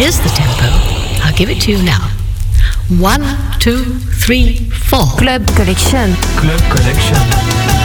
Here's 0.00 0.18
the 0.18 0.30
tempo. 0.30 0.64
I'll 1.22 1.34
give 1.34 1.50
it 1.50 1.60
to 1.64 1.72
you 1.72 1.82
now. 1.82 2.08
One, 2.88 3.20
two, 3.58 3.84
three, 4.24 4.70
four. 4.70 5.04
Club 5.18 5.46
Collection. 5.48 6.14
Club 6.38 6.60
Collection. 6.74 7.79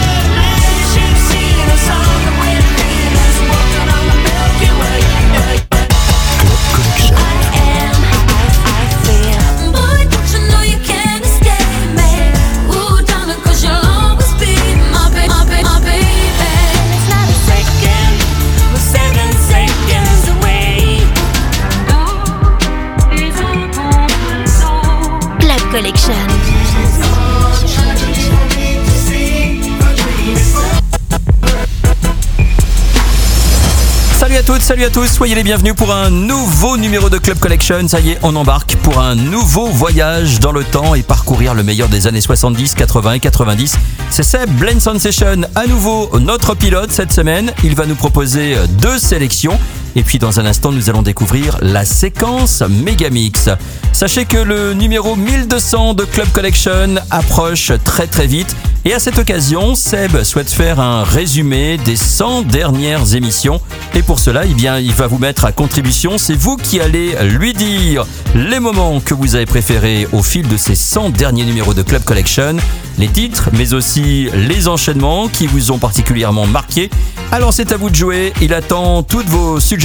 Toutes, 34.45 34.61
salut 34.61 34.83
à 34.83 34.89
tous, 34.91 35.07
soyez 35.07 35.33
les 35.33 35.43
bienvenus 35.43 35.73
pour 35.73 35.91
un 35.91 36.11
nouveau 36.11 36.77
numéro 36.77 37.09
de 37.09 37.17
Club 37.17 37.39
Collection. 37.39 37.87
Ça 37.87 37.99
y 37.99 38.11
est, 38.11 38.19
on 38.21 38.35
embarque 38.35 38.75
pour 38.77 38.99
un 38.99 39.15
nouveau 39.15 39.65
voyage 39.65 40.39
dans 40.39 40.51
le 40.51 40.63
temps 40.63 40.93
et 40.93 41.01
parcourir 41.01 41.55
le 41.55 41.63
meilleur 41.63 41.89
des 41.89 42.05
années 42.05 42.21
70, 42.21 42.75
80 42.75 43.13
et 43.13 43.19
90. 43.19 43.77
C'est 44.11 44.23
Seb 44.23 44.49
Blend 44.51 44.79
Sensation, 44.79 45.41
à 45.55 45.65
nouveau 45.65 46.11
notre 46.19 46.53
pilote 46.53 46.91
cette 46.91 47.11
semaine. 47.11 47.53
Il 47.63 47.75
va 47.75 47.87
nous 47.87 47.95
proposer 47.95 48.55
deux 48.81 48.99
sélections 48.99 49.57
et 49.95 50.03
puis 50.03 50.19
dans 50.19 50.39
un 50.39 50.45
instant, 50.45 50.71
nous 50.71 50.89
allons 50.89 51.01
découvrir 51.01 51.57
la 51.61 51.85
séquence 51.85 52.61
Megamix. 52.61 53.49
Sachez 53.93 54.25
que 54.25 54.37
le 54.37 54.73
numéro 54.73 55.15
1200 55.15 55.93
de 55.93 56.03
Club 56.03 56.27
Collection 56.33 56.95
approche 57.11 57.71
très 57.83 58.07
très 58.07 58.27
vite. 58.27 58.55
Et 58.87 58.93
à 58.93 58.99
cette 58.99 59.17
occasion, 59.17 59.73
Seb 59.73 60.21
souhaite 60.21 60.51
faire 60.51 60.79
un 60.79 61.03
résumé 61.03 61.77
des 61.77 61.95
100 61.95 62.43
dernières 62.43 63.15
émissions. 63.15 63.59
Et 63.95 64.03
pour 64.03 64.19
cela, 64.19 64.43
eh 64.45 64.53
bien, 64.53 64.77
il 64.77 64.93
va 64.93 65.07
vous 65.07 65.17
mettre 65.17 65.45
à 65.45 65.51
contribution. 65.51 66.19
C'est 66.19 66.35
vous 66.35 66.55
qui 66.55 66.79
allez 66.79 67.15
lui 67.23 67.53
dire 67.53 68.05
les 68.35 68.59
moments 68.59 68.99
que 68.99 69.15
vous 69.15 69.35
avez 69.35 69.47
préférés 69.47 70.07
au 70.11 70.21
fil 70.21 70.47
de 70.47 70.57
ces 70.57 70.75
100 70.75 71.09
derniers 71.11 71.45
numéros 71.45 71.73
de 71.73 71.81
Club 71.81 72.03
Collection, 72.03 72.57
les 72.99 73.07
titres, 73.07 73.49
mais 73.53 73.73
aussi 73.73 74.27
les 74.35 74.67
enchaînements 74.67 75.29
qui 75.29 75.47
vous 75.47 75.71
ont 75.71 75.79
particulièrement 75.79 76.45
marqué. 76.45 76.91
Alors 77.31 77.53
c'est 77.53 77.71
à 77.71 77.77
vous 77.77 77.89
de 77.89 77.95
jouer. 77.95 78.33
Il 78.39 78.53
attend 78.53 79.01
toutes 79.01 79.27
vos 79.27 79.59
suggestions 79.59 79.84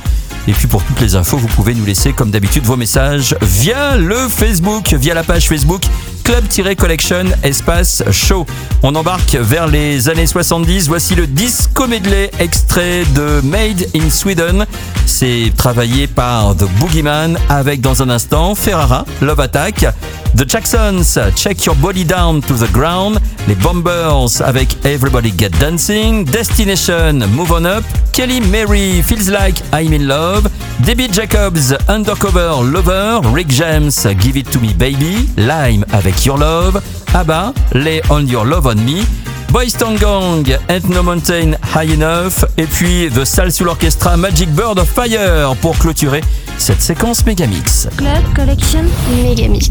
et 0.48 0.52
puis 0.52 0.66
pour 0.66 0.82
toutes 0.82 1.00
les 1.00 1.14
infos, 1.14 1.36
vous 1.36 1.48
pouvez 1.48 1.74
nous 1.74 1.84
laisser 1.84 2.14
comme 2.14 2.30
d'habitude 2.30 2.64
vos 2.64 2.76
messages 2.76 3.36
via 3.42 3.98
le 3.98 4.16
Facebook, 4.28 4.94
via 4.94 5.12
la 5.12 5.22
page 5.22 5.46
Facebook 5.46 5.82
Club-Collection 6.24 7.24
Espace 7.42 8.02
Show. 8.10 8.46
On 8.82 8.94
embarque 8.94 9.34
vers 9.34 9.66
les 9.66 10.08
années 10.08 10.26
70. 10.26 10.88
Voici 10.88 11.14
le 11.14 11.26
disco 11.26 11.86
medley 11.86 12.30
extrait 12.38 13.04
de 13.14 13.42
Made 13.44 13.86
in 13.94 14.08
Sweden. 14.08 14.64
C'est 15.04 15.52
travaillé 15.56 16.06
par 16.06 16.56
The 16.56 16.64
Boogeyman 16.78 17.38
avec 17.50 17.82
dans 17.82 18.02
un 18.02 18.08
instant 18.08 18.54
Ferrara, 18.54 19.04
Love 19.20 19.40
Attack, 19.40 19.86
The 20.34 20.48
Jacksons, 20.48 21.18
Check 21.36 21.62
Your 21.64 21.76
Body 21.76 22.04
Down 22.06 22.40
to 22.40 22.54
the 22.54 22.70
Ground, 22.72 23.18
les 23.48 23.54
Bombers 23.54 24.42
avec 24.42 24.76
Everybody 24.84 25.32
Get 25.36 25.50
Dancing, 25.58 26.24
Destination, 26.26 27.14
Move 27.30 27.52
On 27.52 27.64
Up, 27.64 27.82
Kelly 28.12 28.42
Mary, 28.42 29.02
Feels 29.02 29.30
Like 29.30 29.62
I'm 29.72 29.94
in 29.94 30.06
Love, 30.06 30.48
Debbie 30.80 31.08
Jacobs, 31.10 31.74
Undercover 31.88 32.62
Lover, 32.62 33.20
Rick 33.32 33.48
James, 33.50 34.06
Give 34.20 34.36
It 34.36 34.50
To 34.50 34.60
Me 34.60 34.74
Baby, 34.74 35.30
Lime 35.38 35.84
avec 35.92 36.26
Your 36.26 36.36
Love, 36.36 36.82
ABBA, 37.14 37.54
Lay 37.72 38.02
On 38.10 38.26
Your 38.26 38.44
Love 38.44 38.66
On 38.66 38.74
Me, 38.74 39.02
Boys 39.50 39.72
Town 39.78 39.96
Gang, 39.96 40.46
Ain't 40.68 40.90
No 40.90 41.02
Mountain 41.02 41.52
High 41.74 41.94
Enough, 41.94 42.44
et 42.58 42.66
puis 42.66 43.08
The 43.08 43.24
Salle 43.24 43.50
sous 43.50 43.64
l'orchestra 43.64 44.18
Magic 44.18 44.50
Bird 44.50 44.78
of 44.78 44.88
Fire 44.88 45.56
pour 45.62 45.78
clôturer 45.78 46.20
cette 46.58 46.82
séquence 46.82 47.24
Megamix. 47.24 47.88
Club 47.96 48.22
Collection 48.34 48.84
Megamix. 49.24 49.68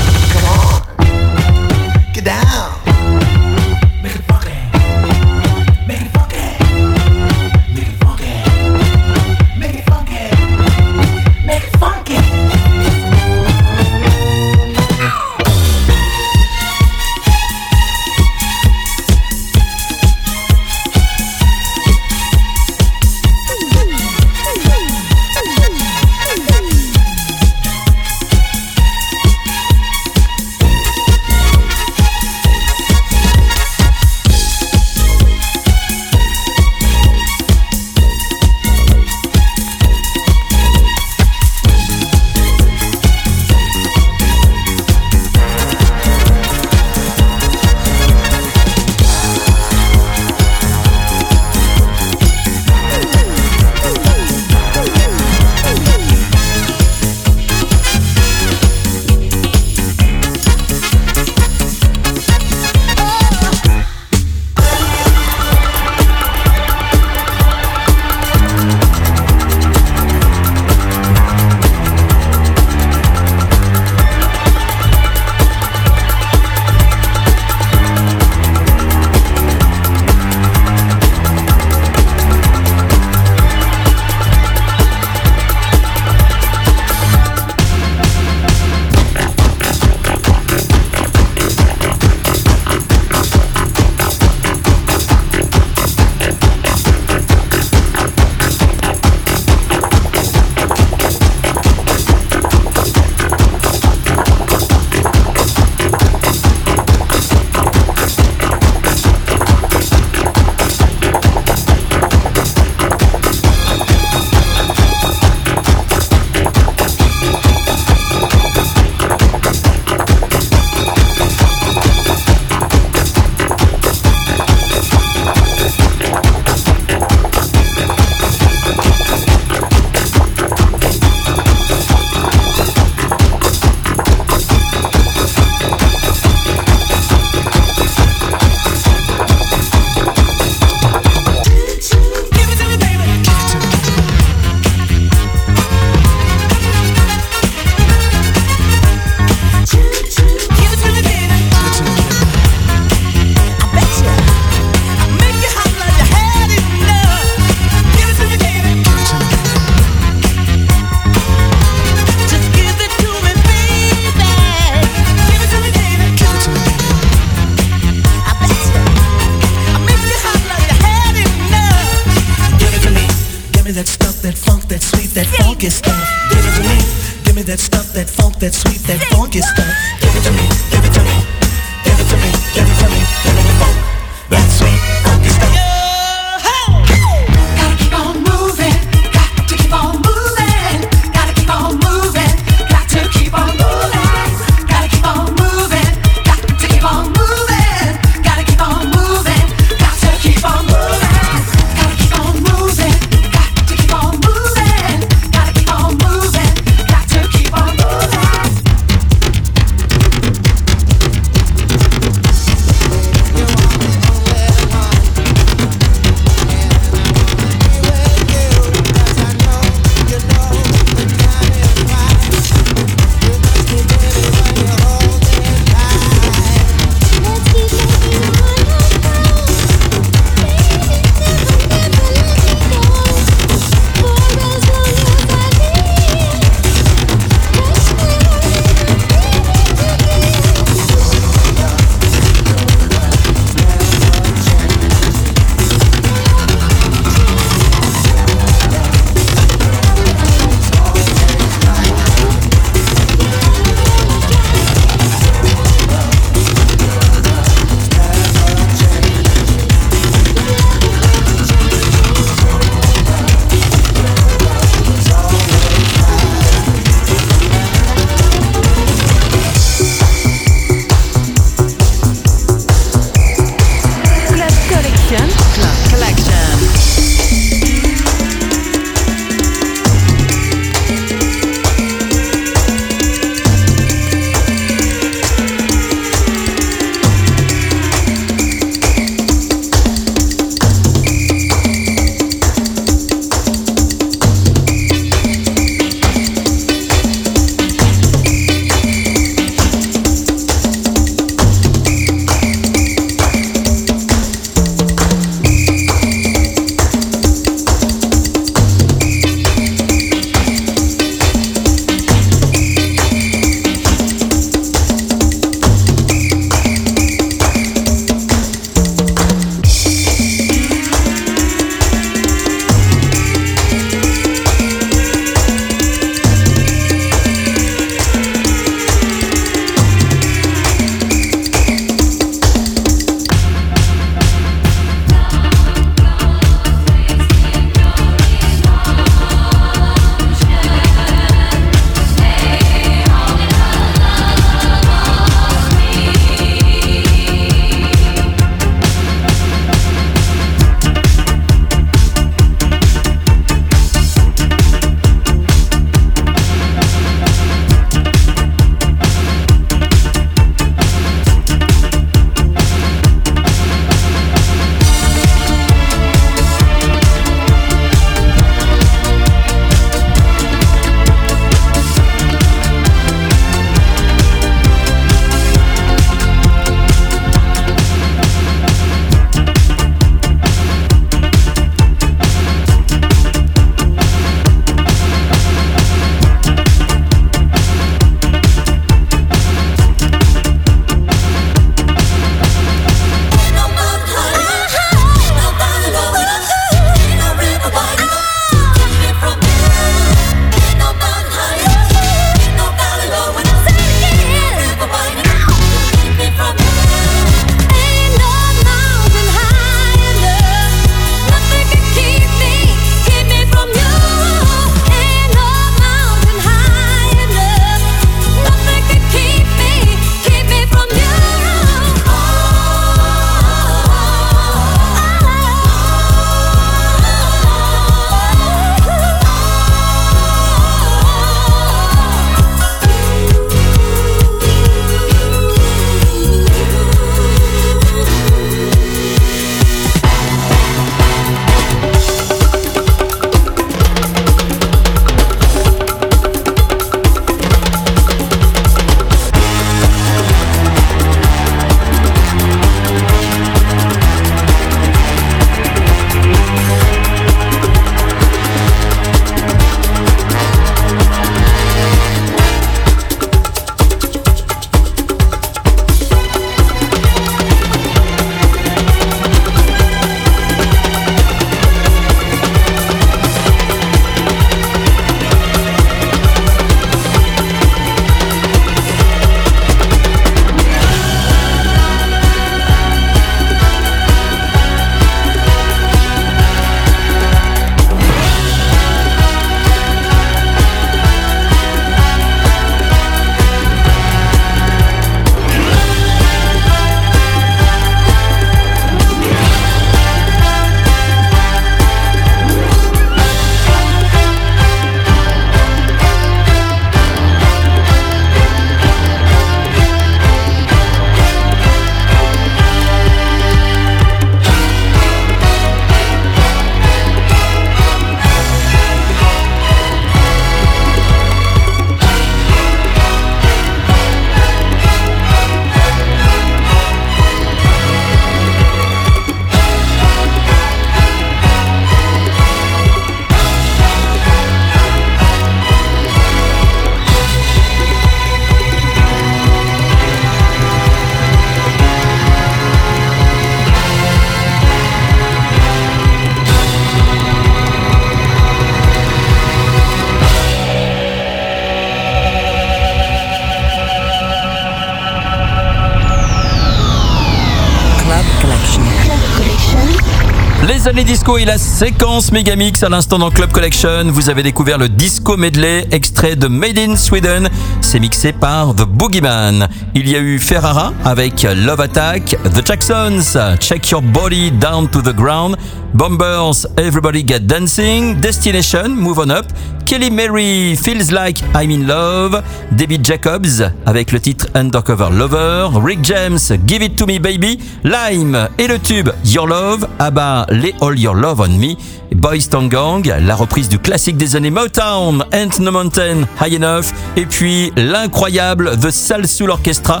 Disco 561.22 561.38
et 561.38 561.44
la 561.44 561.56
séquence 561.56 562.32
Megamix 562.32 562.82
à 562.82 562.88
l'instant 562.88 563.16
dans 563.16 563.30
Club 563.30 563.52
Collection. 563.52 564.06
Vous 564.06 564.28
avez 564.28 564.42
découvert 564.42 564.76
le 564.76 564.88
disco 564.88 565.36
medley, 565.36 565.86
extrait 565.92 566.34
de 566.34 566.48
Made 566.48 566.78
in 566.78 566.96
Sweden. 566.96 567.48
C'est 567.80 568.00
mixé 568.00 568.32
par 568.32 568.74
The 568.74 568.82
Boogeyman. 568.82 569.68
Il 569.94 570.08
y 570.08 570.16
a 570.16 570.18
eu 570.18 570.40
Ferrara 570.40 570.92
avec 571.04 571.44
Love 571.44 571.80
Attack, 571.80 572.36
The 572.42 572.66
Jacksons, 572.66 573.38
Check 573.60 573.88
Your 573.90 574.02
Body 574.02 574.50
Down 574.50 574.88
to 574.88 575.00
the 575.00 575.14
Ground, 575.14 575.56
Bombers, 575.94 576.66
Everybody 576.76 577.24
Get 577.24 577.40
Dancing, 577.40 578.18
Destination, 578.18 578.88
Move 578.88 579.20
On 579.20 579.30
Up, 579.30 579.46
Kelly 579.92 580.10
Mary, 580.10 580.74
Feels 580.74 581.12
Like 581.12 581.42
I'm 581.54 581.70
in 581.70 581.86
Love, 581.86 582.42
David 582.70 583.04
Jacobs 583.04 583.70
avec 583.84 584.12
le 584.12 584.20
titre 584.20 584.46
Undercover 584.54 585.10
Lover, 585.12 585.68
Rick 585.84 585.98
James, 586.02 586.38
Give 586.66 586.82
It 586.82 586.96
To 586.96 587.04
Me 587.04 587.18
Baby, 587.18 587.58
Lime 587.84 588.48
et 588.56 588.68
le 588.68 588.78
tube 588.78 589.10
Your 589.26 589.46
Love, 589.46 589.86
ABBA, 589.98 590.46
Lay 590.48 590.74
All 590.80 590.98
Your 590.98 591.14
Love 591.14 591.40
On 591.40 591.48
Me, 591.48 591.74
Boys 592.14 592.48
Town 592.50 592.70
Gang, 592.70 593.04
la 593.20 593.34
reprise 593.34 593.68
du 593.68 593.78
classique 593.78 594.16
des 594.16 594.34
années 594.34 594.48
Motown, 594.48 595.26
Ain't 595.30 595.60
No 595.60 595.70
Mountain 595.70 596.22
High 596.40 596.54
Enough, 596.54 596.86
et 597.18 597.26
puis 597.26 597.70
l'incroyable 597.76 598.70
The 598.80 598.90
Soul 598.90 599.50
Orchestra 599.50 600.00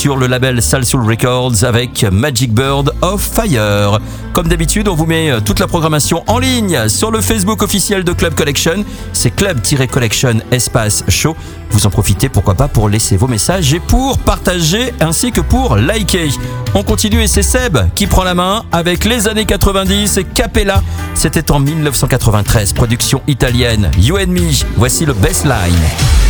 sur 0.00 0.16
le 0.16 0.28
label 0.28 0.62
Soul 0.62 1.06
Records 1.06 1.62
avec 1.62 2.04
Magic 2.10 2.54
Bird 2.54 2.90
of 3.02 3.20
Fire. 3.20 3.98
Comme 4.32 4.48
d'habitude, 4.48 4.88
on 4.88 4.94
vous 4.94 5.04
met 5.04 5.30
toute 5.44 5.60
la 5.60 5.66
programmation 5.66 6.24
en 6.26 6.38
ligne 6.38 6.88
sur 6.88 7.10
le 7.10 7.20
Facebook 7.20 7.60
officiel 7.60 8.02
de 8.02 8.14
Club 8.14 8.34
Collection. 8.34 8.82
C'est 9.12 9.30
club-collection 9.30 10.40
espace 10.52 11.04
show. 11.08 11.36
Vous 11.68 11.84
en 11.84 11.90
profitez 11.90 12.30
pourquoi 12.30 12.54
pas 12.54 12.66
pour 12.66 12.88
laisser 12.88 13.18
vos 13.18 13.26
messages 13.26 13.74
et 13.74 13.80
pour 13.80 14.16
partager 14.16 14.94
ainsi 15.00 15.32
que 15.32 15.42
pour 15.42 15.76
liker. 15.76 16.30
On 16.74 16.82
continue 16.82 17.22
et 17.22 17.28
c'est 17.28 17.42
Seb 17.42 17.76
qui 17.94 18.06
prend 18.06 18.24
la 18.24 18.34
main 18.34 18.62
avec 18.72 19.04
les 19.04 19.28
années 19.28 19.44
90 19.44 20.16
et 20.16 20.24
Capella. 20.24 20.82
C'était 21.12 21.50
en 21.50 21.60
1993, 21.60 22.72
production 22.72 23.20
italienne. 23.28 23.90
You 23.98 24.16
and 24.16 24.28
Me. 24.28 24.64
Voici 24.78 25.04
le 25.04 25.12
best 25.12 25.44
line. 25.44 26.29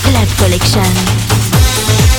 Club 0.04 0.28
Collection. 0.38 2.15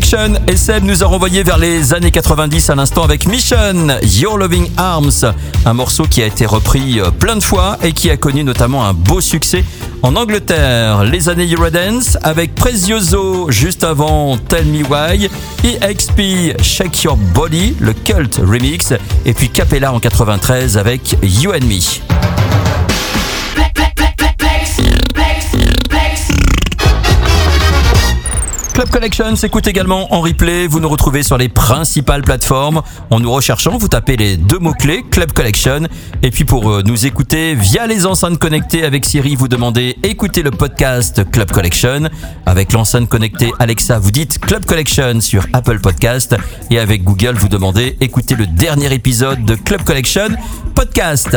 Seb 0.00 0.84
nous 0.84 1.02
a 1.02 1.06
renvoyé 1.06 1.42
vers 1.42 1.58
les 1.58 1.92
années 1.92 2.10
90 2.10 2.70
à 2.70 2.74
l'instant 2.76 3.02
avec 3.02 3.26
Mission, 3.26 3.88
Your 4.02 4.38
Loving 4.38 4.70
Arms, 4.76 5.34
un 5.64 5.72
morceau 5.72 6.04
qui 6.04 6.22
a 6.22 6.26
été 6.26 6.46
repris 6.46 7.00
euh, 7.00 7.10
plein 7.10 7.34
de 7.34 7.42
fois 7.42 7.78
et 7.82 7.92
qui 7.92 8.08
a 8.10 8.16
connu 8.16 8.44
notamment 8.44 8.84
un 8.86 8.92
beau 8.92 9.20
succès 9.20 9.64
en 10.02 10.14
Angleterre. 10.14 11.02
Les 11.02 11.28
années 11.28 11.52
Eurodance 11.52 12.16
avec 12.22 12.54
Prezioso 12.54 13.50
juste 13.50 13.82
avant 13.82 14.36
Tell 14.36 14.66
Me 14.66 14.84
Why, 14.84 15.28
EXP 15.64 16.62
Shake 16.62 17.02
Your 17.02 17.16
Body, 17.16 17.74
le 17.80 17.92
Cult 17.92 18.36
Remix, 18.36 18.92
et 19.26 19.34
puis 19.34 19.48
Capella 19.48 19.92
en 19.92 19.98
93 19.98 20.78
avec 20.78 21.16
You 21.22 21.52
and 21.52 21.66
Me. 21.66 22.47
Club 28.78 28.90
Collection 28.90 29.34
s'écoute 29.34 29.66
également 29.66 30.14
en 30.14 30.20
replay. 30.20 30.68
Vous 30.68 30.78
nous 30.78 30.88
retrouvez 30.88 31.24
sur 31.24 31.36
les 31.36 31.48
principales 31.48 32.22
plateformes. 32.22 32.82
En 33.10 33.18
nous 33.18 33.32
recherchant, 33.32 33.76
vous 33.76 33.88
tapez 33.88 34.16
les 34.16 34.36
deux 34.36 34.60
mots-clés 34.60 35.02
Club 35.10 35.32
Collection. 35.32 35.88
Et 36.22 36.30
puis 36.30 36.44
pour 36.44 36.70
euh, 36.70 36.82
nous 36.86 37.04
écouter 37.04 37.56
via 37.56 37.88
les 37.88 38.06
enceintes 38.06 38.38
connectées 38.38 38.84
avec 38.84 39.04
Siri, 39.04 39.34
vous 39.34 39.48
demandez 39.48 39.96
écoutez 40.04 40.44
le 40.44 40.52
podcast 40.52 41.28
Club 41.32 41.50
Collection. 41.50 42.08
Avec 42.46 42.72
l'enceinte 42.72 43.08
connectée 43.08 43.52
Alexa, 43.58 43.98
vous 43.98 44.12
dites 44.12 44.38
Club 44.38 44.64
Collection 44.64 45.20
sur 45.20 45.44
Apple 45.54 45.80
Podcast. 45.80 46.36
Et 46.70 46.78
avec 46.78 47.02
Google, 47.02 47.34
vous 47.34 47.48
demandez 47.48 47.96
écoutez 48.00 48.36
le 48.36 48.46
dernier 48.46 48.94
épisode 48.94 49.44
de 49.44 49.56
Club 49.56 49.82
Collection 49.82 50.28
Podcast. 50.76 51.36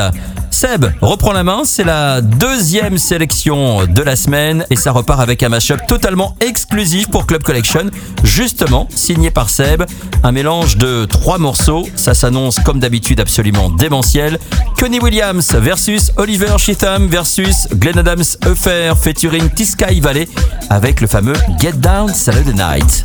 Seb 0.52 0.86
reprend 1.02 1.32
la 1.32 1.44
main, 1.44 1.62
c'est 1.64 1.86
la 1.86 2.22
deuxième 2.22 2.98
sélection 2.98 3.86
de 3.86 4.02
la 4.04 4.16
semaine 4.18 4.66
et 4.70 4.76
ça 4.76 4.92
repart 4.92 5.22
avec 5.22 5.42
un 5.44 5.50
mashup 5.50 5.88
totalement 5.88 6.36
exclusif 6.42 7.10
pour 7.10 7.26
Club 7.32 7.44
Collection, 7.44 7.90
justement 8.26 8.90
signé 8.94 9.32
par 9.32 9.50
Seb, 9.50 9.84
un 10.22 10.34
mélange 10.34 10.76
de 10.76 11.06
trois 11.06 11.38
morceaux, 11.38 11.88
ça 11.96 12.14
s'annonce 12.14 12.60
comme 12.60 12.82
d'habitude 12.82 13.22
absolument 13.22 13.70
démentiel. 13.70 14.38
Connie 14.78 15.00
Williams 15.00 15.54
versus 15.54 16.12
Oliver 16.18 16.58
Cheatham 16.58 17.08
versus 17.08 17.70
Glenn 17.76 18.00
Adams 18.00 18.36
Affair 18.42 18.98
featuring 18.98 19.50
T-Sky 19.50 20.02
Valley 20.02 20.28
avec 20.70 21.00
le 21.00 21.08
fameux 21.08 21.36
Get 21.58 21.78
Down 21.78 22.14
Saturday 22.14 22.52
Night. 22.52 23.02